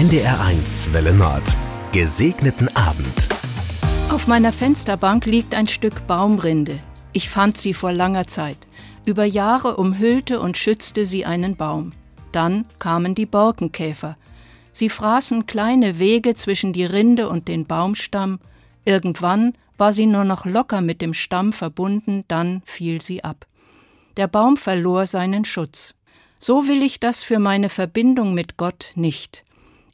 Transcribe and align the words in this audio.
NDR1 0.00 0.94
Welle 0.94 1.12
Nord. 1.12 1.42
Gesegneten 1.92 2.74
Abend. 2.74 3.28
Auf 4.10 4.26
meiner 4.28 4.50
Fensterbank 4.50 5.26
liegt 5.26 5.54
ein 5.54 5.66
Stück 5.66 6.06
Baumrinde. 6.06 6.78
Ich 7.12 7.28
fand 7.28 7.58
sie 7.58 7.74
vor 7.74 7.92
langer 7.92 8.26
Zeit. 8.26 8.56
Über 9.04 9.26
Jahre 9.26 9.76
umhüllte 9.76 10.40
und 10.40 10.56
schützte 10.56 11.04
sie 11.04 11.26
einen 11.26 11.54
Baum. 11.54 11.92
Dann 12.32 12.64
kamen 12.78 13.14
die 13.14 13.26
Borkenkäfer. 13.26 14.16
Sie 14.72 14.88
fraßen 14.88 15.44
kleine 15.44 15.98
Wege 15.98 16.34
zwischen 16.34 16.72
die 16.72 16.86
Rinde 16.86 17.28
und 17.28 17.46
den 17.46 17.66
Baumstamm. 17.66 18.40
Irgendwann 18.86 19.52
war 19.76 19.92
sie 19.92 20.06
nur 20.06 20.24
noch 20.24 20.46
locker 20.46 20.80
mit 20.80 21.02
dem 21.02 21.12
Stamm 21.12 21.52
verbunden, 21.52 22.24
dann 22.26 22.62
fiel 22.64 23.02
sie 23.02 23.22
ab. 23.22 23.46
Der 24.16 24.28
Baum 24.28 24.56
verlor 24.56 25.04
seinen 25.04 25.44
Schutz. 25.44 25.92
So 26.38 26.68
will 26.68 26.82
ich 26.82 27.00
das 27.00 27.22
für 27.22 27.38
meine 27.38 27.68
Verbindung 27.68 28.32
mit 28.32 28.56
Gott 28.56 28.92
nicht. 28.94 29.44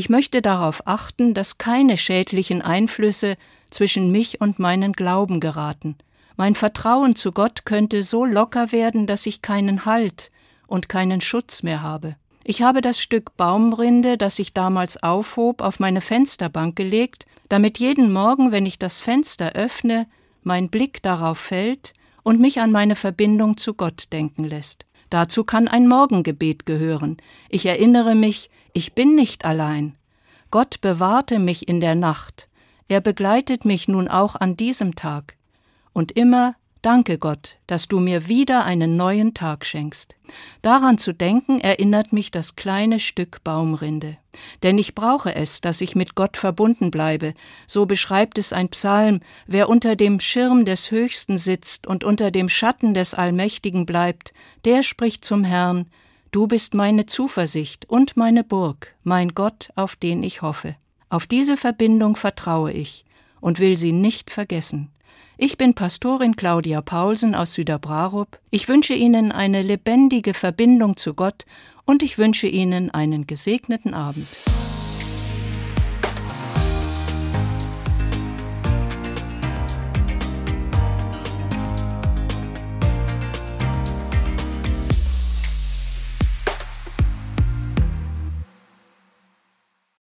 Ich 0.00 0.08
möchte 0.08 0.40
darauf 0.40 0.86
achten, 0.86 1.34
dass 1.34 1.58
keine 1.58 1.98
schädlichen 1.98 2.62
Einflüsse 2.62 3.36
zwischen 3.68 4.10
mich 4.10 4.40
und 4.40 4.58
meinen 4.58 4.94
Glauben 4.94 5.40
geraten. 5.40 5.94
Mein 6.38 6.54
Vertrauen 6.54 7.16
zu 7.16 7.32
Gott 7.32 7.66
könnte 7.66 8.02
so 8.02 8.24
locker 8.24 8.72
werden, 8.72 9.06
dass 9.06 9.26
ich 9.26 9.42
keinen 9.42 9.84
Halt 9.84 10.30
und 10.66 10.88
keinen 10.88 11.20
Schutz 11.20 11.62
mehr 11.62 11.82
habe. 11.82 12.16
Ich 12.44 12.62
habe 12.62 12.80
das 12.80 12.98
Stück 12.98 13.36
Baumrinde, 13.36 14.16
das 14.16 14.38
ich 14.38 14.54
damals 14.54 15.02
aufhob, 15.02 15.60
auf 15.60 15.80
meine 15.80 16.00
Fensterbank 16.00 16.76
gelegt, 16.76 17.26
damit 17.50 17.78
jeden 17.78 18.10
Morgen, 18.10 18.52
wenn 18.52 18.64
ich 18.64 18.78
das 18.78 19.00
Fenster 19.00 19.52
öffne, 19.52 20.06
mein 20.42 20.70
Blick 20.70 21.02
darauf 21.02 21.36
fällt 21.36 21.92
und 22.22 22.40
mich 22.40 22.58
an 22.62 22.72
meine 22.72 22.96
Verbindung 22.96 23.58
zu 23.58 23.74
Gott 23.74 24.04
denken 24.14 24.44
lässt. 24.44 24.86
Dazu 25.10 25.44
kann 25.44 25.68
ein 25.68 25.88
Morgengebet 25.88 26.64
gehören. 26.64 27.18
Ich 27.50 27.66
erinnere 27.66 28.14
mich, 28.14 28.48
ich 28.72 28.94
bin 28.94 29.14
nicht 29.14 29.44
allein. 29.44 29.96
Gott 30.50 30.80
bewahrte 30.80 31.38
mich 31.38 31.68
in 31.68 31.80
der 31.80 31.94
Nacht. 31.94 32.48
Er 32.88 33.00
begleitet 33.00 33.64
mich 33.64 33.88
nun 33.88 34.08
auch 34.08 34.34
an 34.36 34.56
diesem 34.56 34.94
Tag. 34.94 35.36
Und 35.92 36.12
immer 36.12 36.54
Danke 36.82 37.18
Gott, 37.18 37.58
dass 37.66 37.88
du 37.88 38.00
mir 38.00 38.26
wieder 38.26 38.64
einen 38.64 38.96
neuen 38.96 39.34
Tag 39.34 39.66
schenkst. 39.66 40.16
Daran 40.62 40.96
zu 40.96 41.12
denken 41.12 41.60
erinnert 41.60 42.14
mich 42.14 42.30
das 42.30 42.56
kleine 42.56 42.98
Stück 42.98 43.44
Baumrinde. 43.44 44.16
Denn 44.62 44.78
ich 44.78 44.94
brauche 44.94 45.34
es, 45.34 45.60
dass 45.60 45.82
ich 45.82 45.94
mit 45.94 46.14
Gott 46.14 46.38
verbunden 46.38 46.90
bleibe. 46.90 47.34
So 47.66 47.84
beschreibt 47.84 48.38
es 48.38 48.54
ein 48.54 48.70
Psalm, 48.70 49.20
wer 49.46 49.68
unter 49.68 49.94
dem 49.94 50.20
Schirm 50.20 50.64
des 50.64 50.90
Höchsten 50.90 51.36
sitzt 51.36 51.86
und 51.86 52.02
unter 52.02 52.30
dem 52.30 52.48
Schatten 52.48 52.94
des 52.94 53.12
Allmächtigen 53.12 53.84
bleibt, 53.84 54.32
der 54.64 54.82
spricht 54.82 55.22
zum 55.22 55.44
Herrn, 55.44 55.86
Du 56.32 56.46
bist 56.46 56.74
meine 56.74 57.06
Zuversicht 57.06 57.86
und 57.88 58.16
meine 58.16 58.44
Burg, 58.44 58.94
mein 59.02 59.30
Gott, 59.30 59.70
auf 59.74 59.96
den 59.96 60.22
ich 60.22 60.42
hoffe. 60.42 60.76
Auf 61.08 61.26
diese 61.26 61.56
Verbindung 61.56 62.14
vertraue 62.14 62.70
ich 62.70 63.04
und 63.40 63.58
will 63.58 63.76
sie 63.76 63.90
nicht 63.90 64.30
vergessen. 64.30 64.92
Ich 65.38 65.58
bin 65.58 65.74
Pastorin 65.74 66.36
Claudia 66.36 66.82
Paulsen 66.82 67.34
aus 67.34 67.54
Süderbrarup. 67.54 68.38
Ich 68.50 68.68
wünsche 68.68 68.94
Ihnen 68.94 69.32
eine 69.32 69.62
lebendige 69.62 70.32
Verbindung 70.32 70.96
zu 70.96 71.14
Gott 71.14 71.46
und 71.84 72.04
ich 72.04 72.16
wünsche 72.16 72.46
Ihnen 72.46 72.92
einen 72.92 73.26
gesegneten 73.26 73.92
Abend. 73.92 74.28